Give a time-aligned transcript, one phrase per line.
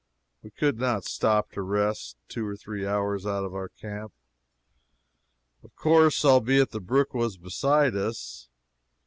[0.41, 4.11] We could not stop to rest two or three hours out from our camp,
[5.63, 8.49] of course, albeit the brook was beside us.